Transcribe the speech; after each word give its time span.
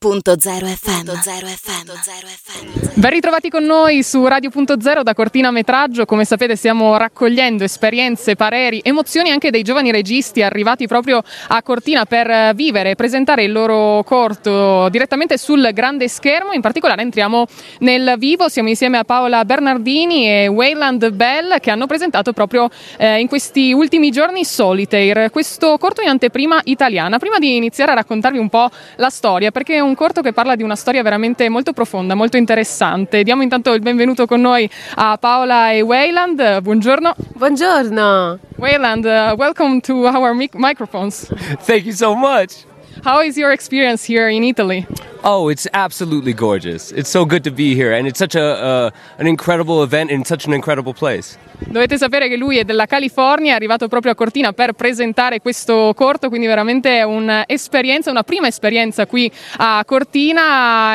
Radio.0 0.00 0.38
FM. 0.64 1.08
FM. 1.08 3.00
Ben 3.00 3.10
ritrovati 3.10 3.50
con 3.50 3.64
noi 3.64 4.04
su 4.04 4.24
Radio.0 4.24 5.02
da 5.02 5.12
Cortina 5.12 5.50
Metraggio. 5.50 6.04
Come 6.04 6.24
sapete 6.24 6.54
stiamo 6.54 6.96
raccogliendo 6.96 7.64
esperienze, 7.64 8.36
pareri, 8.36 8.80
emozioni 8.84 9.30
anche 9.30 9.50
dei 9.50 9.62
giovani 9.64 9.90
registi 9.90 10.40
arrivati 10.40 10.86
proprio 10.86 11.20
a 11.48 11.60
Cortina 11.64 12.04
per 12.04 12.54
vivere 12.54 12.90
e 12.90 12.94
presentare 12.94 13.42
il 13.42 13.50
loro 13.50 14.04
corto 14.04 14.88
direttamente 14.88 15.36
sul 15.36 15.68
grande 15.72 16.06
schermo. 16.06 16.52
In 16.52 16.60
particolare 16.60 17.02
entriamo 17.02 17.46
nel 17.80 18.14
vivo, 18.18 18.48
siamo 18.48 18.68
insieme 18.68 18.98
a 18.98 19.04
Paola 19.04 19.44
Bernardini 19.44 20.28
e 20.28 20.46
Wayland 20.46 21.10
Bell 21.10 21.58
che 21.58 21.72
hanno 21.72 21.86
presentato 21.86 22.32
proprio 22.32 22.68
eh, 22.98 23.18
in 23.18 23.26
questi 23.26 23.72
ultimi 23.72 24.12
giorni 24.12 24.44
Solitaire, 24.44 25.30
questo 25.30 25.76
corto 25.76 26.02
in 26.02 26.08
anteprima 26.08 26.60
italiana. 26.64 27.18
Prima 27.18 27.40
di 27.40 27.56
iniziare 27.56 27.90
a 27.90 27.94
raccontarvi 27.94 28.38
un 28.38 28.48
po' 28.48 28.70
la 28.94 29.10
storia, 29.10 29.50
perché 29.50 29.74
è 29.74 29.80
un 29.87 29.87
corto 29.94 30.20
che 30.20 30.32
parla 30.32 30.56
di 30.56 30.62
una 30.62 30.76
storia 30.76 31.02
veramente 31.02 31.48
molto 31.48 31.72
profonda, 31.72 32.14
molto 32.14 32.36
interessante. 32.36 33.22
Diamo 33.22 33.42
intanto 33.42 33.72
il 33.72 33.80
benvenuto 33.80 34.26
con 34.26 34.40
noi 34.40 34.68
a 34.96 35.16
Paola 35.18 35.70
e 35.72 35.80
Wayland. 35.80 36.60
Buongiorno. 36.60 37.14
Buongiorno. 37.34 38.38
Wayland, 38.56 39.04
uh, 39.04 39.34
welcome 39.36 39.80
to 39.80 40.06
our 40.06 40.34
mic- 40.34 40.54
microphones. 40.54 41.28
Thank 41.64 41.84
you 41.84 41.92
so 41.92 42.14
much. 42.14 42.66
How 43.04 43.22
is 43.22 43.36
your 43.36 43.52
experience 43.52 44.04
here 44.04 44.28
in 44.28 44.42
Italy? 44.42 44.86
Oh, 45.22 45.50
it's 45.50 45.66
absolutely 45.72 46.32
gorgeous. 46.32 46.92
It's 46.92 47.10
so 47.10 47.24
good 47.24 47.42
to 47.42 47.50
be 47.50 47.74
here, 47.74 47.92
and 47.96 48.06
it's 48.06 48.18
such 48.18 48.36
a 48.36 48.86
uh, 48.86 48.90
an 49.18 49.26
incredible 49.26 49.82
event 49.82 50.10
in 50.10 50.24
such 50.24 50.46
an 50.46 50.52
incredible 50.52 50.92
place. 50.92 51.36
Dovete 51.60 51.98
sapere 51.98 52.28
che 52.28 52.36
lui 52.36 52.58
è 52.58 52.64
della 52.64 52.86
California, 52.86 53.52
è 53.52 53.56
arrivato 53.56 53.88
proprio 53.88 54.12
a 54.12 54.14
Cortina 54.14 54.52
per 54.52 54.74
presentare 54.74 55.40
questo 55.40 55.92
corto, 55.96 56.28
quindi 56.28 56.46
veramente 56.46 57.02
un'esperienza, 57.02 58.12
una 58.12 58.22
prima 58.22 58.46
esperienza 58.46 59.06
qui 59.06 59.30
a 59.56 59.82
Cortina 59.84 60.94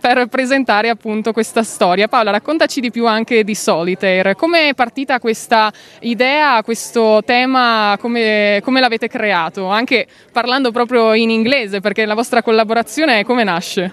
per 0.00 0.26
presentare 0.26 0.88
appunto 0.88 1.32
questa 1.32 1.62
storia. 1.62 2.08
Paola, 2.08 2.32
raccontaci 2.32 2.80
di 2.80 2.90
più 2.90 3.06
anche 3.06 3.44
di 3.44 3.54
Solitaire. 3.54 4.34
Come 4.34 4.70
è 4.70 4.74
partita 4.74 5.20
questa 5.20 5.72
idea, 6.00 6.64
questo 6.64 7.22
tema, 7.24 7.96
come, 8.00 8.60
come 8.64 8.80
l'avete 8.80 9.06
creato? 9.06 9.66
Anche 9.66 10.08
parlando 10.32 10.72
proprio 10.72 11.14
in 11.14 11.30
inglese, 11.32 11.80
perché 11.80 12.04
la 12.04 12.14
vostra 12.14 12.42
collaborazione 12.42 13.24
come 13.24 13.44
nasce? 13.44 13.92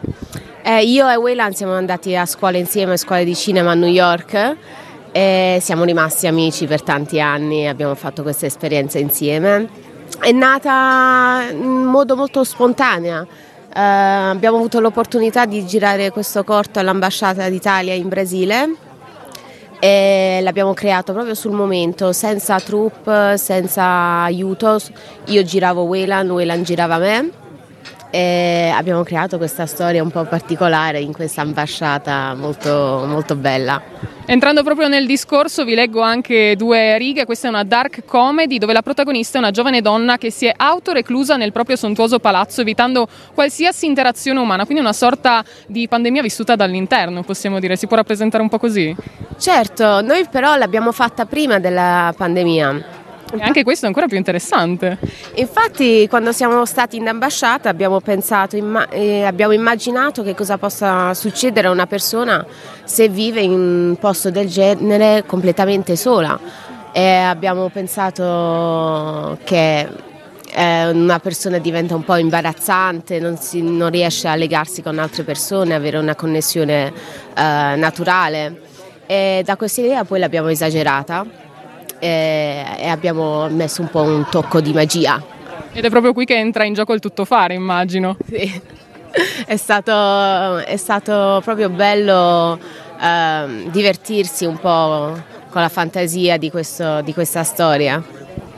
Eh, 0.62 0.84
io 0.84 1.10
e 1.10 1.16
Wayland 1.16 1.54
siamo 1.54 1.74
andati 1.74 2.16
a 2.16 2.26
scuola 2.26 2.58
insieme, 2.58 2.94
a 2.94 2.98
scuola 2.98 3.24
di 3.24 3.36
cinema 3.36 3.72
a 3.72 3.74
New 3.74 3.90
York 3.90 4.56
e 5.12 5.58
siamo 5.62 5.84
rimasti 5.84 6.28
amici 6.28 6.68
per 6.68 6.84
tanti 6.84 7.20
anni, 7.20 7.68
abbiamo 7.68 7.96
fatto 7.96 8.22
questa 8.22 8.46
esperienza 8.46 9.00
insieme. 9.00 9.68
È 10.20 10.32
nata 10.32 11.48
in 11.52 11.66
modo 11.66 12.16
molto 12.16 12.44
spontaneo. 12.44 13.28
Uh, 13.70 14.32
abbiamo 14.32 14.58
avuto 14.58 14.80
l'opportunità 14.80 15.46
di 15.46 15.66
girare 15.66 16.10
questo 16.10 16.44
corto 16.44 16.80
all'ambasciata 16.80 17.48
d'Italia 17.50 17.94
in 17.94 18.08
Brasile 18.08 18.89
e 19.80 20.40
l'abbiamo 20.42 20.74
creato 20.74 21.14
proprio 21.14 21.34
sul 21.34 21.52
momento, 21.52 22.12
senza 22.12 22.60
troupe, 22.60 23.38
senza 23.38 24.24
aiuto. 24.24 24.78
Io 25.26 25.44
giravo 25.44 25.84
Wayland, 25.84 26.30
Wayland 26.30 26.66
girava 26.66 26.98
me 26.98 27.39
e 28.12 28.72
abbiamo 28.74 29.04
creato 29.04 29.38
questa 29.38 29.66
storia 29.66 30.02
un 30.02 30.10
po' 30.10 30.24
particolare 30.24 31.00
in 31.00 31.14
questa 31.14 31.42
ambasciata 31.42 32.34
molto, 32.36 33.04
molto 33.08 33.36
bella. 33.36 33.82
Entrando 34.26 34.62
proprio 34.64 34.88
nel 34.88 35.08
discorso 35.08 35.64
vi 35.64 35.74
leggo 35.74 36.02
anche 36.02 36.56
due 36.56 36.98
righe, 37.00 37.26
questa 37.26 37.48
è 37.48 37.50
una 37.50 37.64
dark 37.64 38.06
comedy 38.06 38.60
dove 38.60 38.74
la 38.74 38.84
protagonista 38.84 39.38
è 39.38 39.42
una 39.42 39.50
giovane 39.50 39.82
donna 39.82 40.18
che 40.18 40.30
si 40.30 40.46
è 40.46 40.54
autoreclusa 40.56 41.36
nel 41.36 41.52
proprio 41.52 41.76
sontuoso 41.76 42.20
palazzo 42.20 42.62
evitando 42.62 43.08
qualsiasi 43.34 43.88
interazione 43.88 44.40
umana, 44.40 44.66
quindi 44.66 44.84
una 44.84 44.94
sorta 44.94 45.44
di 45.66 45.88
pandemia 45.88 46.22
vissuta 46.22 46.56
dall'interno 46.56 47.24
possiamo 47.24 47.60
dire, 47.60 47.76
si 47.76 47.88
può 47.88 47.96
rappresentare 47.96 48.44
un 48.44 48.50
po' 48.50 48.60
così? 48.60 48.96
Certo, 49.40 50.02
noi 50.02 50.28
però 50.30 50.56
l'abbiamo 50.58 50.92
fatta 50.92 51.26
prima 51.26 51.60
della 51.60 52.14
pandemia 52.16 52.98
e 53.32 53.42
anche 53.42 53.64
questo 53.64 53.86
è 53.86 53.88
ancora 53.88 54.08
più 54.08 54.18
interessante. 54.18 54.98
Infatti, 55.36 56.08
quando 56.08 56.32
siamo 56.32 56.66
stati 56.66 56.98
in 56.98 57.08
ambasciata 57.08 57.70
abbiamo 57.70 58.00
pensato, 58.00 58.56
imma- 58.56 58.90
eh, 58.90 59.24
abbiamo 59.24 59.54
immaginato 59.54 60.24
che 60.24 60.34
cosa 60.34 60.58
possa 60.58 61.14
succedere 61.14 61.68
a 61.68 61.72
una 61.72 61.86
persona 61.86 62.46
se 62.84 63.08
vive 63.08 63.42
in 63.42 63.52
un 63.52 63.98
posto 64.00 64.32
del 64.32 64.48
genere 64.48 65.24
completamente 65.26 65.96
sola. 65.96 66.40
E 66.92 67.06
abbiamo 67.06 67.70
pensato 67.70 69.38
che 69.44 69.88
eh, 70.52 70.90
una 70.90 71.20
persona 71.20 71.60
diventa 71.60 71.96
un 71.96 72.04
po' 72.04 72.16
imbarazzante, 72.16 73.20
non, 73.20 73.38
si, 73.38 73.62
non, 73.62 73.92
riesce 73.92 74.28
a 74.28 74.34
legarsi 74.34 74.82
con 74.82 74.98
altre 74.98 75.22
persone, 75.24 75.76
avere 75.76 75.98
una 75.98 76.16
connessione 76.16 76.88
eh, 76.88 77.74
naturale. 77.76 78.62
E 79.06 79.44
da 79.46 79.56
questa 79.56 79.82
idea 79.82 80.04
poi 80.04 80.20
l'abbiamo 80.20 80.48
esagerata 80.50 81.48
e, 82.00 82.66
e 82.78 82.88
abbiamo 82.88 83.48
messo 83.50 83.82
un 83.82 83.90
po' 83.90 84.02
un 84.02 84.26
tocco 84.30 84.62
di 84.62 84.74
magia. 84.74 85.22
Ed 85.72 85.86
è 85.86 85.90
proprio 85.90 86.14
qui 86.14 86.26
che 86.26 86.36
entra 86.36 86.64
in 86.64 86.74
gioco 86.74 86.94
il 86.94 87.00
tuttofare, 87.00 87.54
immagino. 87.54 88.18
Sì, 88.26 88.62
è 89.46 89.56
stato, 89.56 90.58
è 90.58 90.78
stato 90.78 91.42
proprio 91.44 91.70
bello 91.70 92.60
eh, 93.00 93.70
divertirsi 93.70 94.46
un 94.46 94.60
po' 94.60 95.38
con 95.50 95.62
la 95.62 95.70
fantasia 95.70 96.38
di, 96.38 96.50
questo, 96.50 97.02
di 97.02 97.14
questa 97.14 97.44
storia. 97.44 98.02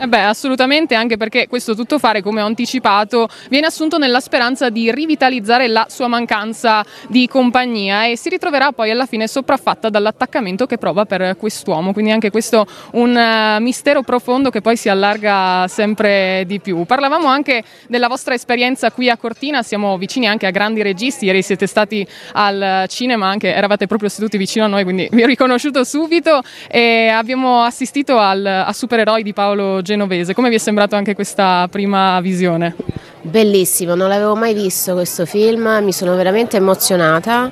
Eh 0.03 0.07
beh, 0.07 0.23
assolutamente, 0.23 0.95
anche 0.95 1.15
perché 1.15 1.47
questo 1.47 1.75
tuttofare, 1.75 2.23
come 2.23 2.41
ho 2.41 2.45
anticipato, 2.47 3.29
viene 3.49 3.67
assunto 3.67 3.99
nella 3.99 4.19
speranza 4.19 4.71
di 4.71 4.91
rivitalizzare 4.91 5.67
la 5.67 5.85
sua 5.91 6.07
mancanza 6.07 6.83
di 7.07 7.27
compagnia 7.27 8.07
e 8.07 8.17
si 8.17 8.29
ritroverà 8.29 8.71
poi 8.71 8.89
alla 8.89 9.05
fine 9.05 9.27
sopraffatta 9.27 9.89
dall'attaccamento 9.89 10.65
che 10.65 10.79
prova 10.79 11.05
per 11.05 11.37
quest'uomo. 11.37 11.93
Quindi 11.93 12.09
anche 12.09 12.31
questo 12.31 12.65
un 12.93 13.15
uh, 13.15 13.61
mistero 13.61 14.01
profondo 14.01 14.49
che 14.49 14.59
poi 14.61 14.75
si 14.75 14.89
allarga 14.89 15.67
sempre 15.67 16.45
di 16.47 16.59
più. 16.59 16.83
Parlavamo 16.85 17.27
anche 17.27 17.63
della 17.87 18.07
vostra 18.07 18.33
esperienza 18.33 18.89
qui 18.89 19.07
a 19.07 19.17
Cortina, 19.17 19.61
siamo 19.61 19.99
vicini 19.99 20.27
anche 20.27 20.47
a 20.47 20.49
grandi 20.49 20.81
registi, 20.81 21.25
ieri 21.25 21.43
siete 21.43 21.67
stati 21.67 22.03
al 22.33 22.85
cinema, 22.87 23.27
anche 23.27 23.53
eravate 23.53 23.85
proprio 23.85 24.09
seduti 24.09 24.37
vicino 24.37 24.65
a 24.65 24.67
noi, 24.67 24.81
quindi 24.83 25.07
vi 25.11 25.21
ho 25.21 25.27
riconosciuto 25.27 25.83
subito 25.83 26.41
e 26.67 27.09
abbiamo 27.09 27.61
assistito 27.61 28.17
al, 28.17 28.43
a 28.43 28.73
Supereroi 28.73 29.21
di 29.21 29.33
Paolo 29.33 29.73
Giovanni 29.73 29.89
genovese. 29.91 30.33
Come 30.33 30.49
vi 30.49 30.55
è 30.55 30.59
sembrato 30.59 30.95
anche 30.95 31.13
questa 31.15 31.67
prima 31.69 32.19
visione? 32.21 32.75
Bellissimo, 33.21 33.93
non 33.93 34.07
l'avevo 34.09 34.35
mai 34.35 34.53
visto 34.53 34.93
questo 34.93 35.25
film, 35.25 35.79
mi 35.83 35.91
sono 35.91 36.15
veramente 36.15 36.57
emozionata, 36.57 37.51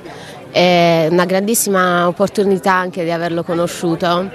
è 0.50 1.06
una 1.10 1.24
grandissima 1.26 2.08
opportunità 2.08 2.72
anche 2.72 3.04
di 3.04 3.10
averlo 3.10 3.42
conosciuto. 3.44 4.30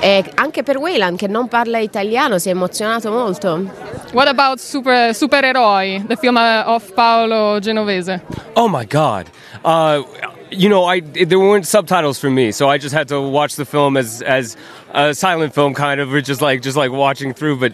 E 0.00 0.24
anche 0.34 0.64
per 0.64 0.78
Wayland 0.78 1.16
che 1.16 1.28
non 1.28 1.46
parla 1.46 1.78
italiano 1.78 2.38
si 2.38 2.48
è 2.48 2.50
emozionato 2.50 3.12
molto. 3.12 3.70
What 4.12 4.26
about 4.26 4.58
Super, 4.58 5.14
Supereroi, 5.14 6.04
the 6.08 6.16
film 6.16 6.36
of 6.36 6.92
Paolo 6.94 7.60
Genovese? 7.60 8.20
Oh 8.54 8.68
my 8.68 8.84
god. 8.84 9.26
Uh, 9.62 10.04
you 10.52 10.68
know, 10.68 10.84
I 10.84 11.00
there 11.00 11.38
weren't 11.38 11.66
subtitles 11.66 12.18
for 12.18 12.30
me, 12.30 12.52
so 12.52 12.68
I 12.68 12.78
just 12.78 12.94
had 12.94 13.08
to 13.08 13.20
watch 13.20 13.56
the 13.56 13.64
film 13.64 13.96
as 13.96 14.22
as 14.22 14.56
a 14.92 15.14
silent 15.14 15.54
film, 15.54 15.74
kind 15.74 16.00
of, 16.00 16.12
or 16.12 16.20
just 16.20 16.40
like 16.40 16.62
just 16.62 16.76
like 16.76 16.90
watching 16.92 17.34
through. 17.34 17.58
But 17.58 17.72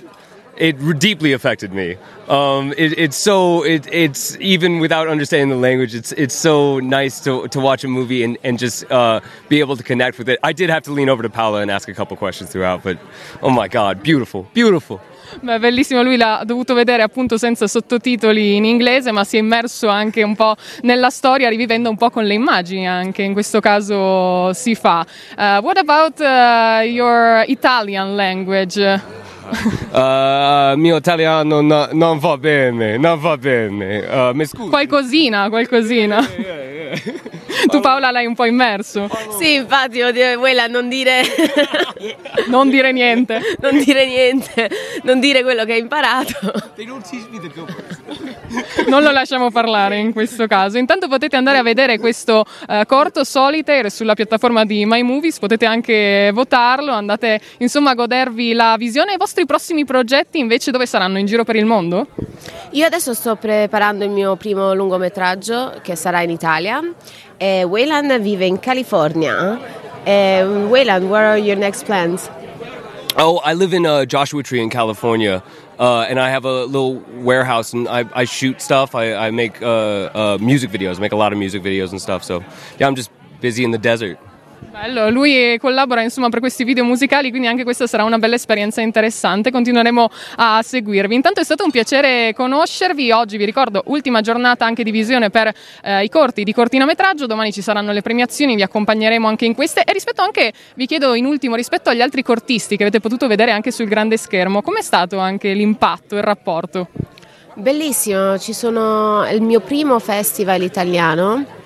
it 0.58 0.98
deeply 0.98 1.32
affected 1.32 1.72
me. 1.72 1.96
Um, 2.28 2.74
it, 2.76 2.98
it's 2.98 3.16
so 3.16 3.64
it, 3.64 3.86
it's 3.92 4.36
even 4.40 4.80
without 4.80 5.08
understanding 5.08 5.48
the 5.48 5.56
language, 5.56 5.94
it's 5.94 6.12
it's 6.12 6.34
so 6.34 6.78
nice 6.80 7.20
to, 7.24 7.48
to 7.48 7.60
watch 7.60 7.84
a 7.84 7.88
movie 7.88 8.22
and, 8.22 8.36
and 8.44 8.58
just 8.58 8.90
uh, 8.90 9.20
be 9.48 9.60
able 9.60 9.76
to 9.76 9.82
connect 9.82 10.18
with 10.18 10.28
it. 10.28 10.38
I 10.42 10.52
did 10.52 10.70
have 10.70 10.82
to 10.82 10.92
lean 10.92 11.08
over 11.08 11.22
to 11.22 11.30
Paula 11.30 11.60
and 11.60 11.70
ask 11.70 11.88
a 11.88 11.94
couple 11.94 12.16
questions 12.16 12.50
throughout, 12.50 12.82
but 12.82 12.98
oh 13.42 13.50
my 13.50 13.68
god, 13.68 14.02
beautiful, 14.02 14.46
beautiful. 14.52 15.00
Beh, 15.40 15.58
bellissimo, 15.58 16.02
lui 16.02 16.16
l'ha 16.16 16.42
dovuto 16.44 16.74
vedere 16.74 17.02
appunto 17.02 17.36
senza 17.36 17.66
sottotitoli 17.66 18.56
in 18.56 18.64
inglese, 18.64 19.12
ma 19.12 19.24
si 19.24 19.36
è 19.36 19.40
immerso 19.40 19.88
anche 19.88 20.22
un 20.22 20.34
po' 20.34 20.56
nella 20.82 21.10
storia, 21.10 21.50
rivivendo 21.50 21.90
un 21.90 21.96
po' 21.96 22.08
con 22.10 22.24
le 22.24 22.34
immagini 22.34 22.88
anche, 22.88 23.22
in 23.22 23.34
questo 23.34 23.60
caso 23.60 24.52
si 24.54 24.74
fa. 24.74 25.04
Uh, 25.36 25.60
what 25.62 25.76
about 25.76 26.18
uh, 26.20 26.82
your 26.82 27.44
Italian 27.46 28.16
language? 28.16 29.26
Uh, 29.48 30.76
mio 30.78 30.96
italiano 30.96 31.60
no, 31.60 31.88
non 31.92 32.18
va 32.18 32.36
bene, 32.36 32.96
non 32.96 33.18
va 33.18 33.36
bene. 33.36 33.98
Uh, 34.00 34.34
mi 34.34 34.44
scusi. 34.46 34.68
Qualcosina, 34.68 35.48
qualcosina. 35.48 36.20
Yeah, 36.38 36.38
yeah, 36.38 37.00
yeah. 37.04 37.27
Tu 37.68 37.80
Paola 37.80 38.10
l'hai 38.10 38.26
un 38.26 38.34
po' 38.34 38.44
immerso. 38.44 39.08
Sì, 39.38 39.54
infatti, 39.54 40.00
Wayland 40.00 40.72
non 40.72 40.88
dire... 40.88 41.22
non 42.48 42.70
dire 42.70 42.92
niente. 42.92 43.40
non 43.60 43.78
dire 43.78 44.06
niente, 44.06 44.70
non 45.02 45.20
dire 45.20 45.42
quello 45.42 45.64
che 45.64 45.72
hai 45.72 45.80
imparato. 45.80 46.34
non 48.86 49.02
lo 49.02 49.10
lasciamo 49.10 49.50
parlare 49.50 49.98
in 49.98 50.12
questo 50.12 50.46
caso. 50.46 50.78
Intanto 50.78 51.08
potete 51.08 51.36
andare 51.36 51.58
a 51.58 51.62
vedere 51.62 51.98
questo 51.98 52.44
uh, 52.68 52.84
corto 52.86 53.24
Solitaire 53.24 53.90
sulla 53.90 54.14
piattaforma 54.14 54.64
di 54.64 54.84
My 54.86 55.02
Movies, 55.02 55.38
potete 55.38 55.66
anche 55.66 56.30
votarlo, 56.32 56.92
andate 56.92 57.40
insomma 57.58 57.90
a 57.90 57.94
godervi 57.94 58.52
la 58.52 58.76
visione. 58.78 59.14
I 59.14 59.16
vostri 59.16 59.46
prossimi 59.46 59.84
progetti 59.84 60.38
invece 60.38 60.70
dove 60.70 60.86
saranno? 60.86 61.18
In 61.18 61.26
giro 61.26 61.44
per 61.44 61.56
il 61.56 61.64
mondo? 61.64 62.06
Io 62.72 62.84
adesso 62.84 63.14
sto 63.14 63.36
preparando 63.36 64.04
il 64.04 64.10
mio 64.10 64.36
primo 64.36 64.74
lungometraggio 64.74 65.80
che 65.82 65.96
sarà 65.96 66.20
in 66.22 66.30
Italia. 66.30 66.82
E 67.38 67.64
Wayland 67.64 68.20
vive 68.20 68.44
in 68.44 68.58
California. 68.58 69.58
E 70.04 70.42
Wayland, 70.44 71.08
what 71.08 71.22
are 71.22 71.38
your 71.38 71.56
next 71.56 71.84
plans? 71.84 72.28
Oh, 73.16 73.40
I 73.44 73.54
live 73.54 73.74
in 73.74 73.86
uh, 73.86 74.04
Joshua 74.04 74.42
Tree 74.42 74.60
in 74.60 74.68
California. 74.68 75.42
Uh, 75.78 76.06
and 76.08 76.18
I 76.18 76.28
have 76.30 76.44
a 76.44 76.64
little 76.64 77.02
warehouse, 77.22 77.72
and 77.72 77.88
I, 77.88 78.04
I 78.12 78.24
shoot 78.24 78.60
stuff. 78.60 78.94
I, 78.94 79.14
I 79.14 79.30
make 79.30 79.62
uh, 79.62 80.10
uh, 80.12 80.38
music 80.40 80.70
videos. 80.70 80.98
I 80.98 81.00
make 81.00 81.12
a 81.12 81.16
lot 81.16 81.32
of 81.32 81.38
music 81.38 81.62
videos 81.62 81.90
and 81.90 82.00
stuff. 82.00 82.22
So, 82.22 82.42
yeah, 82.78 82.86
I'm 82.86 82.96
just 82.96 83.10
busy 83.40 83.64
in 83.64 83.70
the 83.70 83.78
desert. 83.78 84.18
Bello, 84.60 85.08
lui 85.10 85.56
collabora 85.58 86.02
insomma 86.02 86.28
per 86.28 86.40
questi 86.40 86.62
video 86.62 86.84
musicali, 86.84 87.30
quindi 87.30 87.48
anche 87.48 87.64
questa 87.64 87.86
sarà 87.86 88.04
una 88.04 88.18
bella 88.18 88.34
esperienza 88.34 88.80
interessante. 88.80 89.50
Continueremo 89.50 90.08
a 90.36 90.60
seguirvi. 90.62 91.14
Intanto 91.14 91.40
è 91.40 91.44
stato 91.44 91.64
un 91.64 91.70
piacere 91.70 92.32
conoscervi. 92.34 93.10
Oggi 93.10 93.36
vi 93.36 93.44
ricordo 93.44 93.82
ultima 93.86 94.20
giornata 94.20 94.64
anche 94.64 94.82
di 94.82 94.90
visione 94.90 95.30
per 95.30 95.52
eh, 95.82 96.04
i 96.04 96.08
corti 96.08 96.44
di 96.44 96.52
cortinametraggio. 96.52 97.26
Domani 97.26 97.52
ci 97.52 97.62
saranno 97.62 97.92
le 97.92 98.02
premiazioni, 98.02 98.54
vi 98.54 98.62
accompagneremo 98.62 99.26
anche 99.26 99.46
in 99.46 99.54
queste. 99.54 99.84
E 99.84 99.92
rispetto 99.92 100.22
anche, 100.22 100.52
vi 100.74 100.86
chiedo 100.86 101.14
in 101.14 101.24
ultimo, 101.24 101.54
rispetto 101.54 101.90
agli 101.90 102.02
altri 102.02 102.22
cortisti 102.22 102.76
che 102.76 102.82
avete 102.82 103.00
potuto 103.00 103.26
vedere 103.26 103.52
anche 103.52 103.70
sul 103.70 103.86
grande 103.86 104.16
schermo, 104.16 104.62
com'è 104.62 104.82
stato 104.82 105.18
anche 105.18 105.52
l'impatto, 105.52 106.16
il 106.16 106.22
rapporto? 106.22 106.88
Bellissimo, 107.54 108.38
ci 108.38 108.52
sono 108.52 109.26
il 109.28 109.42
mio 109.42 109.58
primo 109.60 109.98
festival 109.98 110.62
italiano 110.62 111.56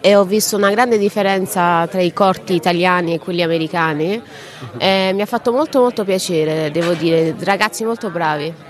e 0.00 0.16
ho 0.16 0.24
visto 0.24 0.56
una 0.56 0.70
grande 0.70 0.98
differenza 0.98 1.86
tra 1.86 2.00
i 2.00 2.12
corti 2.12 2.54
italiani 2.54 3.14
e 3.14 3.18
quelli 3.18 3.42
americani. 3.42 4.20
E 4.78 5.12
mi 5.14 5.22
ha 5.22 5.26
fatto 5.26 5.52
molto 5.52 5.80
molto 5.80 6.04
piacere, 6.04 6.70
devo 6.70 6.92
dire, 6.92 7.34
ragazzi 7.40 7.84
molto 7.84 8.10
bravi. 8.10 8.68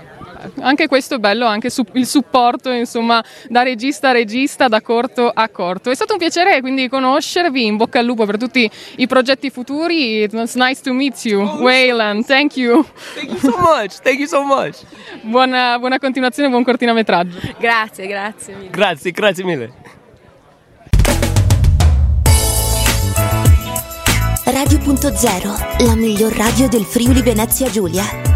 Anche 0.61 0.87
questo 0.87 1.15
è 1.15 1.17
bello, 1.19 1.45
anche 1.45 1.69
su, 1.69 1.83
il 1.93 2.07
supporto 2.07 2.71
insomma 2.71 3.23
da 3.47 3.61
regista 3.61 4.09
a 4.09 4.11
regista, 4.11 4.67
da 4.67 4.81
corto 4.81 5.29
a 5.31 5.47
corto. 5.49 5.91
È 5.91 5.95
stato 5.95 6.13
un 6.13 6.19
piacere 6.19 6.61
quindi 6.61 6.89
conoscervi, 6.89 7.63
in 7.65 7.77
bocca 7.77 7.99
al 7.99 8.05
lupo 8.05 8.25
per 8.25 8.37
tutti 8.37 8.69
i 8.97 9.07
progetti 9.07 9.51
futuri. 9.51 10.23
It 10.23 10.33
was 10.33 10.55
nice 10.55 10.81
to 10.81 10.93
meet 10.93 11.23
you, 11.25 11.41
oh, 11.41 11.61
Wayland, 11.61 12.25
thank 12.25 12.57
you. 12.57 12.83
Thank 13.13 13.29
you 13.29 13.39
so 13.39 13.57
much, 13.59 13.99
thank 14.01 14.17
you 14.17 14.27
so 14.27 14.43
much. 14.43 14.79
Buona, 15.21 15.77
buona 15.77 15.99
continuazione, 15.99 16.49
buon 16.49 16.63
cortinametraggio. 16.63 17.37
Grazie, 17.59 18.07
grazie 18.07 18.55
mille. 18.55 18.69
Grazie, 18.71 19.11
grazie 19.11 19.43
mille. 19.43 19.99
Radio.0, 24.83 25.85
la 25.85 25.95
miglior 25.95 26.33
radio 26.33 26.67
del 26.67 26.85
Friuli 26.85 27.21
Venezia 27.21 27.69
Giulia. 27.69 28.30